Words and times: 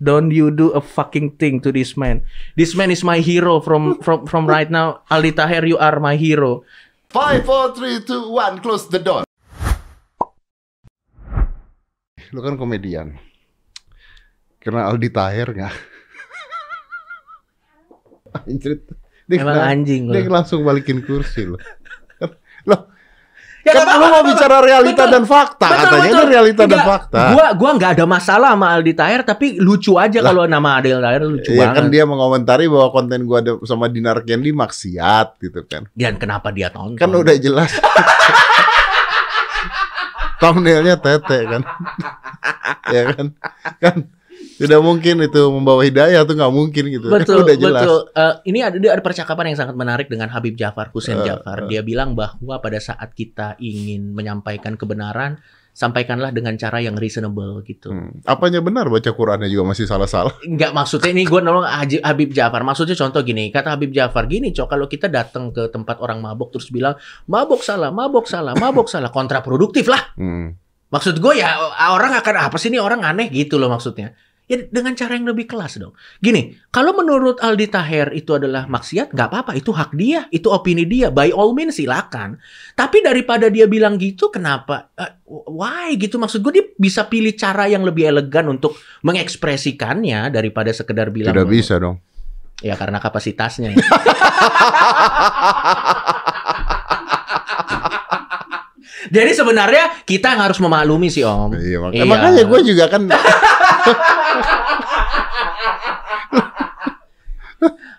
Don't 0.00 0.32
you 0.32 0.48
do 0.48 0.72
a 0.72 0.80
fucking 0.80 1.36
thing 1.36 1.60
to 1.60 1.68
this 1.68 1.92
man. 1.92 2.24
This 2.56 2.72
man 2.72 2.88
is 2.88 3.04
my 3.04 3.20
hero 3.20 3.60
from 3.60 4.00
from 4.00 4.24
from 4.24 4.48
right 4.48 4.72
now. 4.72 5.04
Aldi 5.12 5.36
Taher, 5.36 5.68
you 5.68 5.76
are 5.76 6.00
my 6.00 6.16
hero. 6.16 6.64
Five, 7.12 7.44
four, 7.44 7.76
three, 7.76 8.00
two, 8.00 8.32
one, 8.32 8.64
close 8.64 8.88
the 8.88 8.96
door. 8.96 9.28
Lu 12.32 12.40
kan 12.40 12.56
komedian. 12.56 13.18
Karena 14.56 14.88
Aldi 14.88 15.08
Taher 15.12 15.48
nggak? 15.52 15.74
Anjir. 18.48 18.80
Dia 19.28 19.36
Emang 19.42 19.56
kena- 19.58 19.68
anjing. 19.68 20.02
Dia 20.10 20.26
langsung 20.26 20.64
balikin 20.64 21.04
kursi 21.04 21.44
lo. 21.44 21.58
Loh, 22.66 22.80
Ya, 23.60 23.76
kan 23.76 23.92
lu 24.00 24.08
mau 24.08 24.24
bicara 24.24 24.64
realita 24.64 25.04
betul. 25.04 25.12
dan 25.12 25.24
fakta. 25.28 25.68
Betul, 25.68 25.84
Katanya 25.84 26.00
betul. 26.00 26.16
ini 26.16 26.32
realita 26.32 26.62
dan 26.64 26.68
Enggak, 26.72 26.88
fakta. 26.88 27.20
Gua 27.36 27.46
gua 27.52 27.70
nggak 27.76 27.90
ada 27.92 28.04
masalah 28.08 28.48
sama 28.56 28.72
Aldi 28.72 28.92
Taher, 28.96 29.20
tapi 29.20 29.60
lucu 29.60 30.00
aja 30.00 30.16
kalau 30.24 30.48
nama 30.48 30.80
Adel 30.80 30.96
Taher 31.04 31.28
lucu 31.28 31.52
Iya 31.52 31.68
banget. 31.68 31.76
kan 31.76 31.84
dia 31.92 32.04
mengomentari 32.08 32.64
bahwa 32.72 32.88
konten 32.88 33.20
gua 33.28 33.44
ada 33.44 33.60
sama 33.68 33.92
Dinar 33.92 34.24
Candy 34.24 34.56
maksiat 34.56 35.36
gitu 35.44 35.60
kan. 35.68 35.84
Dan 35.92 36.16
kenapa 36.16 36.48
dia 36.48 36.72
tonton? 36.72 36.96
Kan 36.96 37.12
udah 37.12 37.36
jelas. 37.36 37.68
Thumbnailnya 40.40 40.96
tete 40.96 41.38
kan. 41.44 41.60
ya 42.96 43.02
kan. 43.12 43.26
Kan 43.76 43.96
tidak 44.60 44.80
mungkin 44.84 45.16
itu 45.24 45.40
membawa 45.48 45.80
hidayah 45.80 46.20
tuh 46.28 46.36
nggak 46.36 46.52
mungkin 46.52 46.84
gitu. 46.92 47.06
Betul, 47.14 47.48
udah 47.48 47.56
jelas. 47.56 47.82
betul. 47.82 48.00
Eh, 48.12 48.34
ini 48.52 48.60
ada 48.60 48.76
ada 48.76 49.02
percakapan 49.02 49.54
yang 49.54 49.58
sangat 49.64 49.74
menarik 49.78 50.12
dengan 50.12 50.28
Habib 50.28 50.52
Jafar, 50.54 50.92
Hussein 50.92 51.24
Eh, 51.24 51.32
Jafar. 51.32 51.64
Dia 51.66 51.80
bilang 51.80 52.12
bahwa 52.12 52.60
pada 52.60 52.76
saat 52.76 53.16
kita 53.16 53.56
ingin 53.58 54.12
menyampaikan 54.12 54.76
kebenaran, 54.76 55.40
sampaikanlah 55.70 56.34
dengan 56.34 56.58
cara 56.60 56.82
yang 56.82 56.98
reasonable 56.98 57.62
gitu. 57.64 57.88
Hmm. 57.88 58.20
Apanya 58.26 58.60
benar 58.60 58.90
baca 58.90 59.10
Qurannya 59.14 59.48
juga 59.48 59.72
masih 59.72 59.88
salah-salah. 59.88 60.36
Enggak 60.50 60.76
maksudnya 60.76 61.10
ini 61.14 61.24
gue 61.24 61.40
nolong 61.40 61.64
Habib 62.04 62.36
Jafar. 62.36 62.60
Maksudnya 62.66 62.98
contoh 62.98 63.24
gini, 63.24 63.48
kata 63.48 63.78
Habib 63.78 63.94
Jafar 63.94 64.28
gini, 64.28 64.52
cok 64.52 64.68
kalau 64.68 64.86
kita 64.90 65.08
datang 65.08 65.54
ke 65.54 65.70
tempat 65.72 66.02
orang 66.02 66.20
mabok 66.20 66.52
terus 66.52 66.68
bilang 66.68 66.98
mabok 67.30 67.64
salah, 67.64 67.88
mabok 67.88 68.28
salah, 68.28 68.52
mabok 68.58 68.92
salah, 68.92 69.08
kontraproduktif 69.08 69.88
lah. 69.88 70.12
Hmm. 70.20 70.52
Maksud 70.90 71.22
gue 71.22 71.38
ya 71.38 71.54
orang 71.94 72.18
akan 72.18 72.50
apa 72.50 72.58
sih 72.58 72.66
ini 72.66 72.82
orang 72.82 73.06
aneh 73.06 73.30
gitu 73.30 73.56
loh 73.56 73.70
maksudnya. 73.70 74.10
Ya 74.50 74.66
dengan 74.66 74.98
cara 74.98 75.14
yang 75.14 75.30
lebih 75.30 75.46
kelas 75.46 75.78
dong. 75.78 75.94
Gini, 76.18 76.58
kalau 76.74 76.90
menurut 76.90 77.38
Aldi 77.38 77.70
Taher 77.70 78.10
itu 78.18 78.34
adalah 78.34 78.66
maksiat, 78.66 79.14
nggak 79.14 79.28
apa-apa, 79.30 79.54
itu 79.54 79.70
hak 79.70 79.94
dia, 79.94 80.26
itu 80.34 80.50
opini 80.50 80.82
dia. 80.90 81.14
By 81.14 81.30
all 81.30 81.54
means 81.54 81.78
silakan. 81.78 82.34
Tapi 82.74 82.98
daripada 82.98 83.46
dia 83.46 83.70
bilang 83.70 83.94
gitu, 83.94 84.26
kenapa? 84.26 84.90
Eh, 84.98 85.22
why 85.30 85.94
gitu? 85.94 86.18
Maksud 86.18 86.42
gue 86.42 86.58
dia 86.58 86.66
bisa 86.74 87.06
pilih 87.06 87.30
cara 87.38 87.70
yang 87.70 87.86
lebih 87.86 88.10
elegan 88.10 88.50
untuk 88.50 88.74
mengekspresikannya 89.06 90.34
daripada 90.34 90.74
sekedar 90.74 91.14
bilang. 91.14 91.30
Tidak 91.30 91.46
bisa 91.46 91.78
dong. 91.78 92.02
Ya 92.58 92.74
karena 92.74 92.98
kapasitasnya. 92.98 93.70
ya. 93.70 93.78
Jadi 99.06 99.30
sebenarnya 99.32 100.02
kita 100.02 100.30
yang 100.30 100.42
harus 100.42 100.58
memaklumi 100.58 101.08
sih 101.08 101.22
Om. 101.22 101.50
Iya, 101.52 101.78
mak- 101.78 101.92
Iya. 101.92 102.04
makanya 102.04 102.42
gue 102.44 102.60
juga 102.64 102.84
kan 102.86 103.02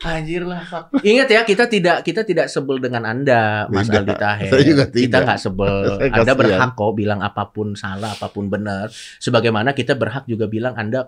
Anjir 0.01 0.41
lah. 0.41 0.65
Ingat 0.97 1.29
ya 1.29 1.41
kita 1.43 1.69
tidak 1.69 2.01
kita 2.01 2.25
tidak 2.25 2.49
sebel 2.49 2.81
dengan 2.81 3.05
Anda 3.05 3.69
Mas 3.69 3.85
Tidak. 3.85 4.01
Aldi 4.01 4.15
Taher. 4.15 4.49
Saya 4.49 4.63
juga 4.65 4.83
Kita 4.87 4.97
tidak. 4.97 5.21
nggak 5.23 5.39
sebel. 5.39 5.75
Saya 6.01 6.09
Anda 6.11 6.33
berhak 6.33 6.71
kok 6.73 6.91
bilang 6.91 7.19
apa 7.21 7.43
pun 7.47 7.67
salah, 7.75 8.09
apa 8.09 8.27
pun 8.27 8.49
benar. 8.49 8.89
Sebagaimana 9.21 9.71
kita 9.71 9.93
berhak 9.93 10.25
juga 10.25 10.49
bilang 10.49 10.73
Anda 10.73 11.05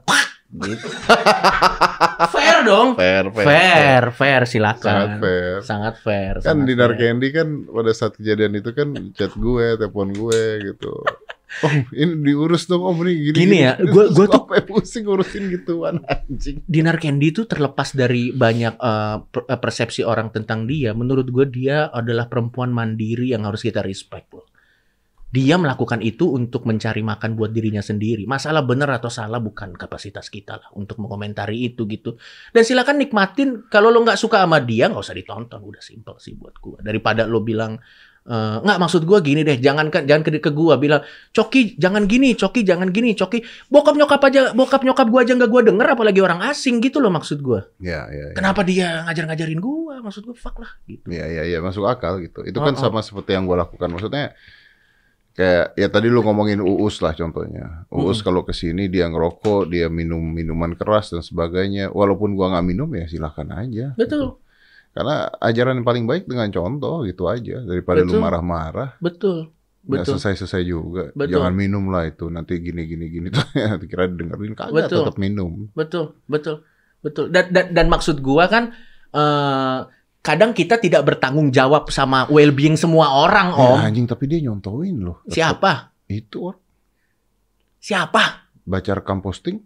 gitu. 0.52 0.88
fair 2.34 2.58
dong. 2.64 2.94
fair, 2.94 3.26
fair. 3.32 3.46
Fair, 3.46 4.04
fair, 4.12 4.42
silakan. 4.46 4.84
Sangat 4.84 5.12
fair. 5.20 5.54
Sangat 5.62 5.96
fair. 6.00 6.34
Kan 6.38 6.46
sangat 6.46 6.68
Dinar 6.68 6.92
fair. 6.94 7.00
Candy 7.02 7.30
kan 7.30 7.48
pada 7.66 7.92
saat 7.92 8.14
kejadian 8.16 8.54
itu 8.56 8.70
kan 8.72 8.90
chat 9.14 9.34
gue, 9.34 9.66
telepon 9.76 10.10
gue 10.12 10.42
gitu. 10.64 10.94
Om, 11.54 11.86
ini 11.94 12.14
diurus 12.26 12.66
dong 12.66 12.82
Om 12.82 13.06
ini 13.06 13.30
gini. 13.30 13.36
Gini 13.38 13.58
ya, 13.62 13.78
gua- 13.78 14.10
gua 14.10 14.26
tuh- 14.26 14.50
pusing 14.66 15.06
ngurusin 15.06 15.54
gituan 15.54 16.02
anjing. 16.02 16.66
Dinar 16.66 16.98
Candy 16.98 17.30
itu 17.30 17.46
terlepas 17.46 17.94
dari 17.94 18.34
banyak 18.34 18.74
eh, 18.74 19.18
persepsi 19.54 20.02
orang 20.02 20.34
tentang 20.34 20.66
dia, 20.66 20.98
menurut 20.98 21.30
gue 21.30 21.46
dia 21.46 21.94
adalah 21.94 22.26
perempuan 22.26 22.74
mandiri 22.74 23.38
yang 23.38 23.46
harus 23.46 23.62
kita 23.62 23.86
respect 23.86 24.34
loh. 24.34 24.50
Dia 25.34 25.58
melakukan 25.58 25.98
itu 26.06 26.30
untuk 26.30 26.70
mencari 26.70 27.02
makan 27.02 27.34
buat 27.34 27.50
dirinya 27.50 27.82
sendiri. 27.82 28.30
Masalah 28.30 28.62
benar 28.62 29.02
atau 29.02 29.10
salah 29.10 29.42
bukan 29.42 29.74
kapasitas 29.74 30.30
kita 30.30 30.62
lah 30.62 30.70
untuk 30.78 31.02
mengomentari 31.02 31.74
itu 31.74 31.90
gitu. 31.90 32.22
Dan 32.54 32.62
silakan 32.62 33.02
nikmatin. 33.02 33.66
Kalau 33.66 33.90
lo 33.90 34.06
nggak 34.06 34.22
suka 34.22 34.46
sama 34.46 34.62
dia 34.62 34.94
nggak 34.94 35.02
usah 35.02 35.18
ditonton. 35.18 35.58
Udah 35.66 35.82
simpel 35.82 36.22
sih 36.22 36.38
buat 36.38 36.54
gue. 36.62 36.86
Daripada 36.86 37.26
lo 37.26 37.42
bilang 37.42 37.82
eh, 38.30 38.58
nggak 38.62 38.78
maksud 38.78 39.10
gue 39.10 39.20
gini 39.26 39.42
deh. 39.42 39.58
Jangan 39.58 39.90
kan 39.90 40.06
jangan 40.06 40.22
ke, 40.22 40.38
ke 40.38 40.54
gue 40.54 40.76
bilang 40.78 41.02
Coki 41.34 41.82
jangan 41.82 42.06
gini, 42.06 42.38
Coki 42.38 42.62
jangan 42.62 42.94
gini, 42.94 43.18
Coki 43.18 43.42
bokap 43.74 43.98
nyokap 43.98 44.22
aja 44.30 44.54
bokap 44.54 44.86
nyokap 44.86 45.10
gue 45.10 45.18
aja 45.18 45.34
nggak 45.34 45.50
gue 45.50 45.62
denger 45.74 45.88
apalagi 45.98 46.22
orang 46.22 46.46
asing 46.46 46.78
gitu 46.78 47.02
loh 47.02 47.10
maksud 47.10 47.42
gue. 47.42 47.58
Ya, 47.82 48.06
ya, 48.14 48.30
ya. 48.30 48.38
Kenapa 48.38 48.62
dia 48.62 49.02
ngajar-ngajarin 49.10 49.58
gue? 49.58 49.96
Maksud 49.98 50.30
gue 50.30 50.38
fuck 50.38 50.62
lah 50.62 50.78
gitu. 50.86 51.10
Ya, 51.10 51.26
ya, 51.26 51.42
ya, 51.50 51.58
masuk 51.58 51.90
akal 51.90 52.22
gitu. 52.22 52.46
Itu 52.46 52.62
Oh, 52.62 52.70
kan 52.70 52.78
oh. 52.78 52.86
sama 52.86 53.02
seperti 53.02 53.34
yang 53.34 53.50
gue 53.50 53.58
lakukan. 53.58 53.90
Maksudnya 53.90 54.38
kayak 55.34 55.74
ya 55.74 55.88
tadi 55.90 56.08
lu 56.14 56.22
ngomongin 56.22 56.62
Uus 56.62 57.02
lah 57.02 57.14
contohnya. 57.14 57.86
Uus 57.90 58.22
Mm-mm. 58.22 58.26
kalau 58.26 58.42
ke 58.46 58.54
sini 58.54 58.86
dia 58.88 59.10
ngerokok, 59.10 59.70
dia 59.70 59.90
minum 59.90 60.22
minuman 60.22 60.78
keras 60.78 61.10
dan 61.10 61.26
sebagainya. 61.26 61.90
Walaupun 61.90 62.38
gua 62.38 62.54
nggak 62.54 62.66
minum 62.66 62.90
ya 62.94 63.06
silahkan 63.10 63.50
aja. 63.54 63.98
Betul, 63.98 64.38
gitu. 64.38 64.42
Karena 64.94 65.26
ajaran 65.42 65.82
yang 65.82 65.88
paling 65.90 66.06
baik 66.06 66.30
dengan 66.30 66.54
contoh 66.54 67.02
gitu 67.04 67.26
aja 67.26 67.66
daripada 67.66 68.06
lu 68.06 68.14
Betul. 68.14 68.22
marah-marah. 68.22 68.90
betul, 69.02 69.50
Nggak 69.84 70.06
betul. 70.06 70.12
selesai-selesai 70.22 70.62
juga. 70.64 71.04
Betul. 71.18 71.34
Jangan 71.34 71.54
minum 71.58 71.84
lah 71.90 72.06
itu 72.06 72.30
nanti 72.30 72.62
gini 72.62 72.86
gini 72.86 73.10
gini. 73.10 73.28
Nanti 73.74 73.86
kira 73.90 74.06
dengerin 74.06 74.54
kagak 74.54 74.86
Betul. 74.86 75.02
tetap 75.02 75.18
minum. 75.18 75.66
Betul, 75.74 76.14
betul, 76.30 76.62
betul. 77.02 77.34
Dan 77.34 77.50
dan, 77.50 77.74
dan 77.74 77.86
maksud 77.90 78.22
gua 78.22 78.46
kan 78.46 78.70
eh 79.14 79.80
kadang 80.24 80.56
kita 80.56 80.80
tidak 80.80 81.04
bertanggung 81.04 81.52
jawab 81.52 81.92
sama 81.92 82.26
well-being 82.32 82.80
semua 82.80 83.12
orang, 83.14 83.52
Om. 83.52 83.78
Ya, 83.78 83.92
anjing 83.92 84.08
tapi 84.08 84.26
dia 84.26 84.40
nyontoin 84.40 84.96
loh. 84.98 85.20
Siapa? 85.28 85.92
Itu 86.08 86.50
orang 86.50 86.62
Siapa? 87.78 88.24
baca 88.64 88.92
rekam 88.96 89.20
posting. 89.20 89.60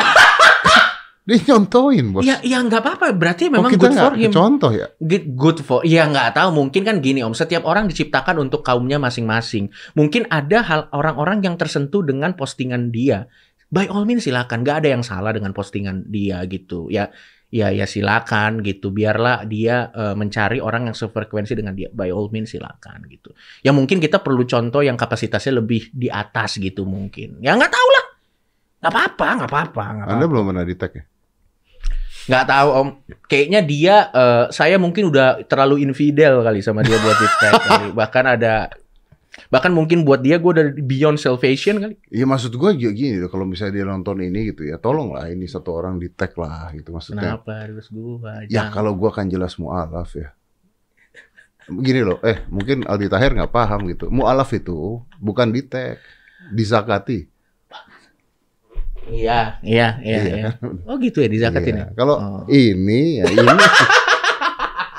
dia 1.28 1.38
nyontoin 1.44 2.16
bos. 2.16 2.24
Ya, 2.24 2.40
ya 2.40 2.64
nggak 2.64 2.80
apa-apa. 2.80 3.12
Berarti 3.12 3.52
Oh, 3.52 3.60
memang 3.60 3.70
kita 3.76 3.84
good 3.84 3.96
for 4.00 4.12
him. 4.16 4.30
contoh 4.32 4.72
ya. 4.72 4.88
Good, 4.96 5.24
good 5.36 5.58
for, 5.60 5.84
ya 5.84 6.08
nggak 6.08 6.32
tahu. 6.34 6.48
Mungkin 6.56 6.82
kan 6.82 6.96
gini 7.04 7.20
Om. 7.20 7.36
Setiap 7.36 7.68
orang 7.68 7.84
diciptakan 7.86 8.40
untuk 8.40 8.64
kaumnya 8.64 8.96
masing-masing. 8.96 9.68
Mungkin 9.92 10.24
ada 10.32 10.64
hal 10.64 10.80
orang-orang 10.90 11.44
yang 11.44 11.60
tersentuh 11.60 12.00
dengan 12.00 12.32
postingan 12.32 12.88
dia. 12.88 13.28
By 13.68 13.86
all 13.86 14.08
means 14.08 14.24
silakan. 14.24 14.64
Nggak 14.64 14.76
ada 14.82 14.88
yang 14.96 15.04
salah 15.04 15.30
dengan 15.30 15.52
postingan 15.52 16.08
dia 16.08 16.40
gitu. 16.48 16.88
Ya, 16.88 17.12
ya, 17.50 17.68
ya 17.74 17.84
silakan 17.84 18.62
gitu. 18.62 18.94
Biarlah 18.94 19.44
dia 19.44 19.90
eh, 19.90 20.14
mencari 20.14 20.62
orang 20.62 20.90
yang 20.90 20.96
sefrekuensi 20.96 21.52
dengan 21.58 21.74
dia. 21.74 21.90
By 21.90 22.14
all 22.14 22.30
means 22.30 22.54
silakan 22.54 23.04
gitu. 23.10 23.34
Ya 23.66 23.74
mungkin 23.74 23.98
kita 23.98 24.22
perlu 24.22 24.46
contoh 24.46 24.80
yang 24.80 24.96
kapasitasnya 24.96 25.60
lebih 25.60 25.90
di 25.90 26.08
atas 26.08 26.56
gitu 26.56 26.86
mungkin. 26.86 27.42
Ya 27.42 27.58
nggak 27.58 27.70
tahu 27.70 27.88
lah. 27.92 28.04
Nggak 28.80 28.92
apa-apa, 28.96 29.26
nggak 29.36 29.50
apa-apa. 29.50 29.82
Anda 29.84 30.02
apa-apa. 30.08 30.26
belum 30.30 30.44
pernah 30.48 30.64
di 30.64 30.74
tag 30.78 30.92
ya? 30.96 31.04
Nggak 32.30 32.46
tahu 32.46 32.68
om. 32.70 32.88
Kayaknya 33.26 33.60
dia, 33.66 33.96
eh, 34.14 34.44
saya 34.54 34.76
mungkin 34.78 35.10
udah 35.10 35.44
terlalu 35.50 35.82
infidel 35.84 36.46
kali 36.46 36.62
sama 36.62 36.86
dia 36.86 36.96
buat 36.96 37.18
di 37.18 37.28
tag 37.42 37.52
kali. 37.60 37.88
Bahkan 38.00 38.24
ada, 38.38 38.70
bahkan 39.46 39.70
mungkin 39.70 40.02
buat 40.02 40.20
dia 40.20 40.36
gue 40.36 40.50
udah 40.50 40.66
beyond 40.80 41.16
salvation 41.16 41.78
kali. 41.78 41.94
Iya 42.08 42.26
maksud 42.26 42.50
gue 42.50 42.70
juga 42.74 42.92
gini 42.92 43.16
loh, 43.16 43.30
kalau 43.30 43.46
misalnya 43.46 43.78
dia 43.78 43.86
nonton 43.86 44.18
ini 44.18 44.50
gitu 44.50 44.66
ya, 44.66 44.76
tolonglah 44.76 45.26
ini 45.26 45.46
satu 45.46 45.70
orang 45.72 45.96
di 45.96 46.10
tag 46.10 46.34
lah 46.34 46.74
gitu 46.74 46.90
maksudnya. 46.90 47.38
Kenapa 47.38 47.52
harus 47.62 47.86
gue? 47.86 48.32
Ya 48.48 48.68
kalau 48.68 48.92
gue 48.92 49.10
kan 49.10 49.26
jelas 49.26 49.54
mualaf 49.54 50.12
ya. 50.12 50.34
Gini 51.66 52.02
loh, 52.02 52.18
eh 52.20 52.42
mungkin 52.46 52.82
Aldi 52.82 53.06
Tahir 53.06 53.30
nggak 53.30 53.50
paham 53.50 53.86
gitu. 53.86 54.10
Mualaf 54.10 54.50
itu 54.50 54.98
bukan 55.16 55.48
di 55.48 55.62
tag, 55.62 56.02
dizakati. 56.50 57.30
Iya, 59.06 59.58
iya, 59.62 59.98
iya. 60.02 60.18
Iya 60.22 60.34
iya. 60.36 60.50
Oh 60.86 60.94
gitu 60.98 61.18
ya 61.18 61.26
dizakatin 61.26 61.74
Iya. 61.74 61.86
ya. 61.86 61.94
Kalau 61.94 62.16
Oh. 62.18 62.42
ini 62.46 63.18
ya 63.18 63.26
ini 63.26 63.42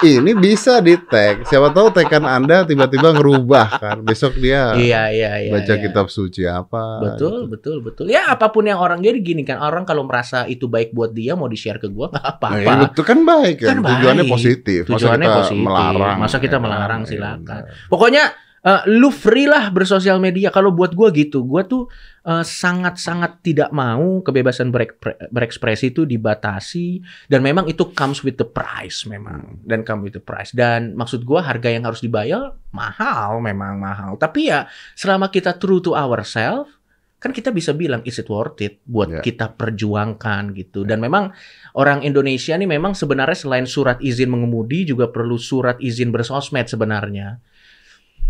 ini 0.04 0.32
bisa 0.32 0.78
di 0.78 0.98
tag. 0.98 1.44
Siapa 1.44 1.70
tahu 1.70 1.92
tekan 1.92 2.24
Anda 2.24 2.64
tiba-tiba 2.64 3.14
ngerubah 3.14 3.68
kan. 3.74 3.98
Besok 4.02 4.36
dia 4.36 4.74
Iya, 4.74 5.10
iya, 5.10 5.32
iya. 5.40 5.52
baca 5.52 5.70
iya. 5.70 5.80
kitab 5.80 6.08
suci 6.08 6.44
apa. 6.44 7.00
Betul, 7.00 7.46
gitu. 7.46 7.50
betul, 7.50 7.78
betul. 7.82 8.06
Ya 8.08 8.26
apa 8.28 8.48
pun 8.48 8.64
yang 8.64 8.78
orang 8.78 9.00
jadi 9.00 9.18
gini 9.18 9.42
kan 9.42 9.58
orang 9.58 9.84
kalau 9.84 10.02
merasa 10.02 10.46
itu 10.46 10.66
baik 10.66 10.92
buat 10.92 11.12
dia 11.12 11.34
mau 11.34 11.46
di 11.46 11.56
share 11.56 11.78
ke 11.78 11.88
gua 11.88 12.10
nggak 12.10 12.20
Nah, 12.20 12.34
apa-apa. 12.36 12.60
ya, 12.60 12.76
betul 12.82 13.04
kan 13.04 13.20
baik 13.22 13.56
kan. 13.58 13.68
Kan 13.70 13.78
Tujuannya 13.84 14.24
baik. 14.24 14.34
positif. 14.34 14.82
Tujuannya 14.86 14.98
Masa 15.22 15.32
kita 15.32 15.42
positif. 15.44 15.64
melarang. 15.64 16.18
Masa 16.18 16.38
kita 16.38 16.48
ya 16.48 16.52
kan? 16.52 16.62
melarang, 16.62 17.02
Iya, 17.02 17.10
silakan. 17.10 17.62
benar. 17.64 17.88
Pokoknya 17.88 18.24
Eh, 18.62 18.82
lu 18.94 19.10
free 19.10 19.50
lah 19.50 19.74
bersosial 19.74 20.22
media. 20.22 20.54
Kalau 20.54 20.70
buat 20.70 20.94
gua 20.94 21.10
gitu, 21.10 21.42
gua 21.42 21.66
tuh 21.66 21.90
eh, 22.22 22.46
sangat-sangat 22.46 23.42
tidak 23.42 23.74
mau 23.74 24.22
kebebasan 24.22 24.70
berek- 24.70 25.02
berekspresi 25.34 25.90
itu 25.90 26.06
dibatasi 26.06 27.02
dan 27.26 27.42
memang 27.42 27.66
itu 27.66 27.90
comes 27.98 28.22
with 28.22 28.38
the 28.38 28.46
price 28.46 29.10
memang 29.10 29.58
dan 29.66 29.82
come 29.82 30.06
with 30.06 30.14
the 30.14 30.22
price 30.22 30.54
dan 30.54 30.94
maksud 30.94 31.26
gua 31.26 31.42
harga 31.42 31.74
yang 31.74 31.90
harus 31.90 32.06
dibayar 32.06 32.54
mahal 32.70 33.42
memang 33.42 33.82
mahal. 33.82 34.14
Tapi 34.22 34.54
ya 34.54 34.70
selama 34.94 35.34
kita 35.34 35.58
true 35.58 35.82
to 35.82 35.98
ourselves 35.98 36.70
kan 37.18 37.34
kita 37.34 37.50
bisa 37.50 37.74
bilang 37.74 38.06
is 38.06 38.18
it 38.18 38.30
worth 38.30 38.62
it 38.62 38.78
buat 38.86 39.10
Ya. 39.10 39.22
kita 39.26 39.58
perjuangkan 39.58 40.54
gitu. 40.54 40.86
Dan 40.86 41.02
memang 41.02 41.34
orang 41.74 42.06
Indonesia 42.06 42.54
nih 42.54 42.70
memang 42.70 42.94
sebenarnya 42.94 43.38
selain 43.38 43.66
surat 43.66 43.98
izin 44.02 44.30
mengemudi 44.30 44.86
juga 44.86 45.10
perlu 45.10 45.38
surat 45.42 45.82
izin 45.82 46.14
bersosmed 46.14 46.66
sebenarnya. 46.70 47.42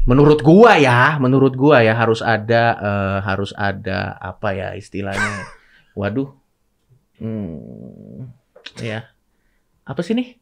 Menurut 0.09 0.41
gua 0.41 0.81
ya, 0.81 1.21
menurut 1.21 1.53
gua 1.53 1.85
ya 1.85 1.93
harus 1.93 2.25
ada 2.25 2.63
eh, 2.77 3.19
harus 3.21 3.53
ada 3.53 4.17
apa 4.17 4.57
ya 4.57 4.73
istilahnya. 4.73 5.45
Waduh. 5.93 6.33
Hmm, 7.21 8.33
ya. 8.81 9.05
Apa 9.85 10.01
sih 10.01 10.17
nih? 10.17 10.41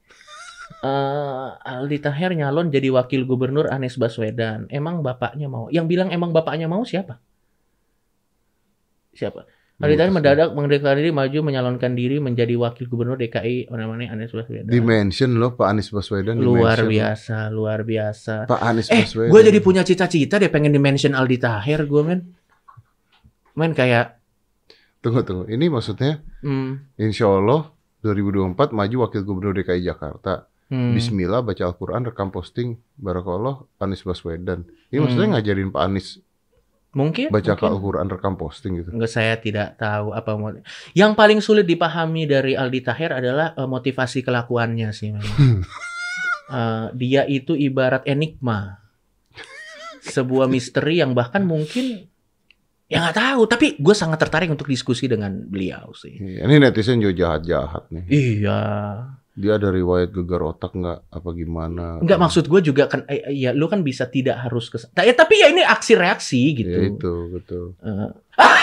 Eh, 0.80 1.50
Aldi 1.60 2.00
Taher 2.00 2.32
nyalon 2.32 2.72
jadi 2.72 2.88
wakil 2.88 3.28
gubernur 3.28 3.68
Anies 3.68 4.00
Baswedan. 4.00 4.72
Emang 4.72 5.04
bapaknya 5.04 5.52
mau? 5.52 5.68
Yang 5.68 5.86
bilang 5.92 6.10
emang 6.16 6.32
bapaknya 6.32 6.72
mau 6.72 6.88
siapa? 6.88 7.20
Siapa? 9.12 9.44
Aldi 9.80 9.96
Taher 9.96 10.12
mendadak 10.12 10.52
mendeklarasi 10.52 11.00
diri 11.00 11.12
maju 11.12 11.40
menyalonkan 11.42 11.96
diri 11.96 12.20
menjadi 12.20 12.52
wakil 12.54 12.86
gubernur 12.86 13.16
DKI 13.16 13.72
namanya 13.72 14.12
Anies 14.12 14.30
Baswedan. 14.30 14.68
Dimension 14.68 15.32
loh 15.34 15.56
Pak 15.56 15.66
Anies 15.66 15.88
Baswedan. 15.88 16.36
luar 16.36 16.84
biasa, 16.84 17.48
luar 17.48 17.82
biasa. 17.82 18.44
Pak 18.44 18.60
Anies 18.62 18.88
Eh, 18.88 19.08
Baswedan. 19.08 19.32
gue 19.32 19.42
jadi 19.42 19.60
punya 19.60 19.82
cita-cita 19.82 20.36
deh 20.36 20.48
pengen 20.48 20.70
di-mention 20.70 21.12
Aldi 21.12 21.38
Taher 21.38 21.86
gue 21.86 22.02
men. 22.02 22.20
Men 23.54 23.72
kayak 23.72 24.20
Tunggu 25.00 25.24
tunggu. 25.24 25.48
Ini 25.48 25.72
maksudnya 25.72 26.20
hmm, 26.44 27.00
Insya 27.00 27.32
Allah 27.32 27.72
2024 28.02 28.76
maju 28.76 28.96
wakil 29.00 29.24
gubernur 29.24 29.56
DKI 29.56 29.80
Jakarta. 29.82 30.44
hmm, 30.68 30.92
Bismillah 30.92 31.40
baca 31.40 31.64
Al-Quran 31.66 32.04
rekam 32.04 32.28
posting 32.30 32.76
Barakallah 32.94 33.64
Anies 33.78 34.04
Baswedan. 34.04 34.68
Ini 34.88 35.00
Hmm. 35.00 35.02
maksudnya 35.02 35.28
ngajarin 35.34 35.72
Pak 35.72 35.82
Anies 35.82 36.20
mungkin 36.94 37.30
baca. 37.30 37.54
Al-Quran 37.54 38.08
rekam 38.10 38.34
posting 38.34 38.82
gitu. 38.82 38.90
Enggak 38.94 39.12
saya 39.14 39.38
tidak 39.38 39.78
tahu 39.78 40.14
apa. 40.14 40.62
Yang 40.98 41.12
paling 41.14 41.40
sulit 41.40 41.66
dipahami 41.70 42.26
dari 42.26 42.58
Aldi 42.58 42.82
Taher 42.82 43.22
adalah 43.22 43.54
eh, 43.54 43.70
motivasi 43.70 44.26
kelakuannya 44.26 44.90
sih 44.94 45.14
memang. 45.14 45.64
Eh, 46.50 46.88
dia 46.98 47.30
itu 47.30 47.54
ibarat 47.54 48.02
enigma. 48.10 48.82
Sebuah 50.02 50.50
misteri 50.50 50.98
yang 50.98 51.14
bahkan 51.14 51.46
mungkin 51.46 52.10
ya 52.90 53.06
nggak 53.06 53.18
tahu, 53.22 53.42
tapi 53.46 53.78
gue 53.78 53.94
sangat 53.94 54.18
tertarik 54.18 54.50
untuk 54.50 54.66
diskusi 54.66 55.06
dengan 55.06 55.46
beliau 55.46 55.94
sih. 55.94 56.18
Iya, 56.18 56.50
Ini 56.50 56.56
netizen 56.58 57.06
juga 57.06 57.14
jahat-jahat 57.38 57.94
nih. 57.94 58.06
Iya. 58.10 58.62
Dia 59.40 59.56
ada 59.56 59.72
riwayat 59.72 60.12
gegar 60.12 60.44
otak 60.44 60.76
nggak 60.76 61.16
apa 61.16 61.30
gimana? 61.32 62.04
Enggak 62.04 62.20
maksud 62.20 62.52
gue 62.52 62.60
juga 62.60 62.92
kan 62.92 63.08
eh, 63.08 63.32
ya 63.32 63.56
lu 63.56 63.72
kan 63.72 63.88
bisa 63.88 64.04
tidak 64.12 64.44
harus 64.44 64.68
ke 64.68 64.76
ya, 65.00 65.16
tapi 65.16 65.40
ya 65.40 65.48
ini 65.48 65.64
aksi 65.64 65.96
reaksi 65.96 66.60
gitu. 66.60 66.68
Ya 66.68 66.92
itu 66.92 67.14
betul. 67.32 67.72
Eh, 67.80 68.12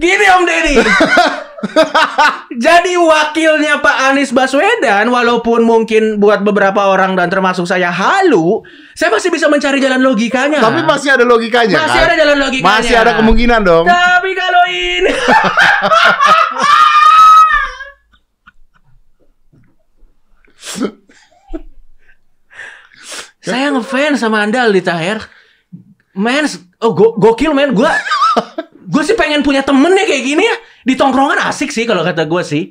Gini 0.00 0.26
Om 0.32 0.42
Deddy. 0.48 0.74
Jadi 2.64 2.96
wakilnya 2.96 3.84
Pak 3.84 3.96
Anies 4.12 4.32
Baswedan 4.32 5.08
walaupun 5.12 5.60
mungkin 5.64 6.16
buat 6.16 6.40
beberapa 6.40 6.88
orang 6.88 7.14
dan 7.16 7.28
termasuk 7.28 7.68
saya 7.68 7.92
halu, 7.92 8.64
saya 8.96 9.12
masih 9.12 9.28
bisa 9.28 9.46
mencari 9.46 9.78
jalan 9.80 10.00
logikanya. 10.00 10.60
Tapi 10.60 10.80
masih 10.84 11.12
ada 11.14 11.24
logikanya 11.24 11.68
Ya. 11.70 11.86
Masih 11.86 12.00
kan? 12.00 12.08
ada 12.08 12.14
jalan 12.16 12.36
logikanya. 12.40 12.80
Masih 12.80 12.94
ada 12.96 13.12
kemungkinan 13.20 13.60
dong. 13.62 13.84
Tapi 13.86 14.30
kalau 14.34 14.64
ini 14.68 15.12
Saya 23.40 23.72
ngefans 23.72 24.20
sama 24.20 24.44
Anda 24.44 24.68
Aldi 24.68 24.82
Taher. 24.84 25.18
Men, 26.12 26.44
oh 26.84 26.92
go 26.92 27.16
gokil 27.16 27.56
men. 27.56 27.72
Gua 27.72 27.88
gue 28.90 29.02
sih 29.06 29.16
pengen 29.16 29.40
punya 29.40 29.64
temen 29.64 29.96
ya 29.96 30.04
kayak 30.04 30.24
gini 30.24 30.44
ya. 30.44 30.56
Di 30.84 30.94
tongkrongan 30.96 31.44
asik 31.48 31.70
sih 31.70 31.84
kalau 31.84 32.00
kata 32.04 32.24
gue 32.24 32.42
sih. 32.44 32.64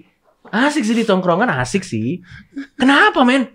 Asik 0.49 0.83
sih 0.85 0.95
di 0.97 1.05
tongkrongan 1.05 1.49
asik 1.61 1.85
sih. 1.85 2.21
Kenapa 2.79 3.21
men? 3.21 3.45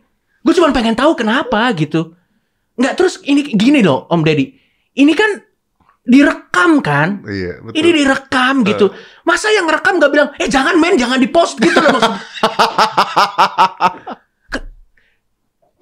Gue 0.44 0.54
cuma 0.54 0.70
pengen 0.70 0.94
tahu 0.94 1.16
kenapa 1.16 1.72
gitu. 1.74 2.14
Nggak 2.78 2.94
terus 2.98 3.22
ini 3.24 3.54
gini 3.54 3.80
loh 3.82 4.06
Om 4.10 4.22
Deddy. 4.22 4.46
Ini 4.94 5.12
kan 5.14 5.30
direkam 6.04 6.84
kan? 6.84 7.24
Iya 7.24 7.64
betul. 7.64 7.76
Ini 7.80 7.90
direkam 7.96 8.54
gitu. 8.62 8.92
Masa 9.24 9.48
yang 9.50 9.64
rekam 9.66 9.96
gak 9.96 10.12
bilang, 10.12 10.30
eh 10.36 10.46
jangan 10.52 10.76
men, 10.76 11.00
jangan 11.00 11.16
di 11.16 11.28
post 11.32 11.56
gitu 11.58 11.80
loh 11.80 11.96
maksud. 11.96 12.12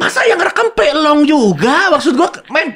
Masa 0.00 0.26
yang 0.26 0.38
rekam 0.42 0.74
pelong 0.74 1.26
juga? 1.26 1.90
Maksud 1.94 2.14
gua, 2.18 2.30
men. 2.50 2.71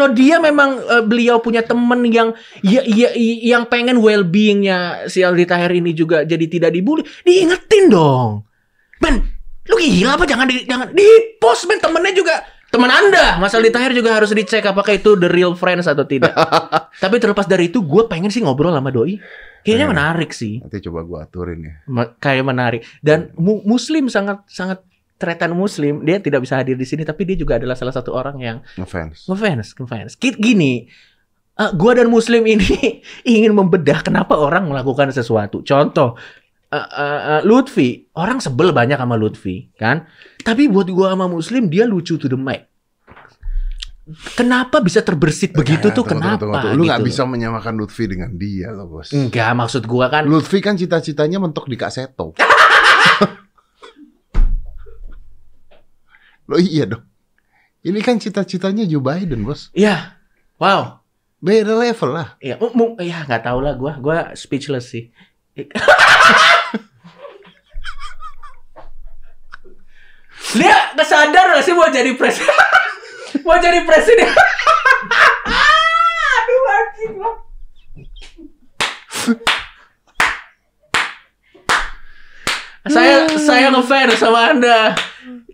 Kalau 0.00 0.16
dia 0.16 0.40
memang 0.40 0.80
eh, 0.80 1.04
beliau 1.04 1.36
punya 1.38 1.60
temen 1.60 2.08
yang 2.08 2.32
ya, 2.58 2.80
ya, 2.80 3.12
yang 3.12 3.68
pengen 3.68 4.00
well 4.00 4.24
beingnya 4.24 5.04
si 5.06 5.20
Aldi 5.20 5.44
Taher 5.44 5.68
ini 5.70 5.92
juga 5.92 6.24
jadi 6.24 6.40
tidak 6.42 6.72
dibully, 6.72 7.04
diingetin 7.20 7.92
dong. 7.92 8.48
Men, 8.96 9.20
lu 9.68 9.76
gila 9.76 10.16
apa? 10.16 10.24
Jangan 10.24 10.48
di, 10.48 10.64
jangan 10.64 10.88
di 10.88 11.04
post 11.36 11.68
men 11.68 11.76
temennya 11.76 12.16
juga 12.16 12.40
teman 12.66 12.88
Anda, 12.88 13.36
Mas 13.36 13.52
Aldi 13.52 13.68
Taher 13.68 13.92
juga 13.92 14.14
harus 14.14 14.30
dicek 14.30 14.64
apakah 14.64 14.94
itu 14.94 15.12
the 15.14 15.28
real 15.28 15.52
friends 15.52 15.84
atau 15.84 16.08
tidak. 16.08 16.32
Tapi 17.02 17.20
terlepas 17.20 17.44
dari 17.44 17.68
itu, 17.68 17.84
gue 17.84 18.08
pengen 18.08 18.30
sih 18.30 18.40
ngobrol 18.40 18.72
sama 18.72 18.88
Doi. 18.88 19.20
Kayaknya 19.60 19.84
Eh. 19.84 19.92
menarik 19.92 20.30
sih, 20.32 20.56
Nanti 20.56 20.80
coba 20.80 21.04
gua 21.04 21.18
aturin 21.22 21.60
ya. 21.60 21.72
Ma- 21.84 22.16
kayak 22.16 22.48
menarik. 22.48 22.80
Dan 22.98 23.28
mu- 23.36 23.60
Muslim 23.60 24.08
sangat 24.08 24.40
sangat 24.48 24.80
tretan 25.20 25.52
Muslim. 25.52 26.00
Dia 26.00 26.16
tidak 26.16 26.40
bisa 26.40 26.56
hadir 26.56 26.74
di 26.74 26.82
sini, 26.82 27.04
tapi 27.04 27.22
dia 27.22 27.36
juga 27.36 27.60
adalah 27.60 27.76
salah 27.76 27.92
satu 27.92 28.10
orang 28.10 28.40
yang 28.40 28.56
Ngefans. 28.74 29.28
ngefans, 29.28 29.68
ngefans. 29.76 30.12
Gini, 30.16 30.88
eh, 31.54 31.70
gua 31.76 31.92
dan 31.92 32.08
Muslim 32.08 32.40
ini 32.42 32.64
ingin 33.36 33.52
membedah 33.52 34.00
kenapa 34.00 34.32
orang 34.34 34.64
melakukan 34.66 35.12
sesuatu. 35.12 35.60
Contoh, 35.60 36.16
eh, 36.66 36.80
eh, 36.80 37.40
Lutfi, 37.44 38.08
orang 38.16 38.40
sebel 38.40 38.72
banyak 38.72 38.96
sama 38.96 39.14
Lutfi, 39.14 39.68
kan? 39.76 40.08
Tapi 40.40 40.66
buat 40.66 40.88
gua 40.88 41.12
sama 41.12 41.28
Muslim 41.28 41.68
dia 41.68 41.84
lucu 41.84 42.16
to 42.16 42.24
the 42.24 42.34
mic. 42.34 42.64
Kenapa 44.34 44.82
bisa 44.82 45.06
terbersit 45.06 45.54
begitu 45.54 45.86
Eh, 45.86 45.94
tuh? 45.94 46.02
tunggu, 46.02 46.18
kenapa? 46.18 46.40
tunggu, 46.42 46.58
tunggu. 46.58 46.74
Lu 46.74 46.82
nggak 46.82 46.98
gitu? 46.98 47.08
bisa 47.14 47.22
menyamakan 47.24 47.78
Lutfi 47.78 48.10
dengan 48.10 48.34
dia 48.34 48.74
loh 48.74 48.90
bos. 48.90 49.12
Enggak, 49.12 49.54
maksud 49.54 49.86
gua 49.86 50.10
kan 50.10 50.26
Lutfi 50.26 50.58
kan 50.58 50.74
cita-citanya 50.74 51.38
mentok 51.38 51.68
di 51.68 51.78
kaseto. 51.78 52.34
Loh 56.50 56.58
iya 56.58 56.82
dong. 56.84 57.06
Ini 57.80 58.02
kan 58.02 58.18
cita-citanya 58.18 58.82
Joe 58.84 58.98
Biden 59.00 59.46
bos. 59.46 59.70
Iya. 59.72 60.18
Wow. 60.58 60.98
Beda 61.40 61.72
level 61.72 62.10
lah. 62.12 62.36
Iya, 62.36 62.58
mu- 62.60 62.74
mu- 62.76 62.96
ya 63.00 63.24
nggak 63.24 63.46
tahu 63.46 63.62
lah 63.64 63.72
gua. 63.78 63.96
Gua 63.96 64.18
speechless 64.34 64.90
sih. 64.90 65.08
Dia 70.50 70.74
nggak 70.96 71.06
sadar 71.06 71.44
nggak 71.54 71.62
sih 71.62 71.74
mau 71.76 71.86
jadi 71.88 72.10
presiden? 72.18 72.50
mau 73.46 73.56
jadi 73.62 73.86
presiden? 73.86 74.26
Aduh 76.34 76.62
anjing 76.74 77.14
lo. 77.16 77.30
saya 82.90 83.28
saya 83.38 83.68
ngefans 83.70 84.16
sama 84.18 84.50
anda. 84.50 84.96